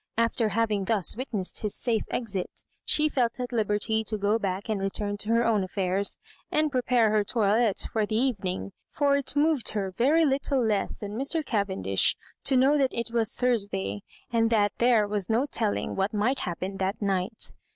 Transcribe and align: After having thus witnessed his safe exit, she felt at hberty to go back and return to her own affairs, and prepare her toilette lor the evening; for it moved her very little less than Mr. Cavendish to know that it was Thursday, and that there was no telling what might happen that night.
After 0.17 0.49
having 0.49 0.85
thus 0.85 1.15
witnessed 1.15 1.61
his 1.61 1.75
safe 1.77 2.01
exit, 2.09 2.65
she 2.85 3.07
felt 3.07 3.39
at 3.39 3.49
hberty 3.51 4.03
to 4.05 4.17
go 4.17 4.39
back 4.39 4.67
and 4.67 4.81
return 4.81 5.15
to 5.17 5.29
her 5.29 5.45
own 5.45 5.63
affairs, 5.63 6.17
and 6.51 6.71
prepare 6.71 7.11
her 7.11 7.23
toilette 7.23 7.85
lor 7.93 8.07
the 8.07 8.15
evening; 8.15 8.71
for 8.89 9.15
it 9.15 9.35
moved 9.35 9.69
her 9.73 9.91
very 9.91 10.25
little 10.25 10.65
less 10.65 10.97
than 10.97 11.11
Mr. 11.11 11.45
Cavendish 11.45 12.17
to 12.45 12.57
know 12.57 12.79
that 12.79 12.95
it 12.95 13.11
was 13.13 13.35
Thursday, 13.35 14.01
and 14.31 14.49
that 14.49 14.71
there 14.79 15.07
was 15.07 15.29
no 15.29 15.45
telling 15.45 15.95
what 15.95 16.15
might 16.15 16.39
happen 16.39 16.77
that 16.77 16.99
night. 16.99 17.53